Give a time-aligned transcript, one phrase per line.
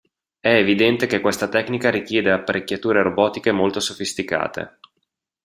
[0.39, 4.79] È evidente che questa tecnica richiede apparecchiature robotiche molto sofisticate.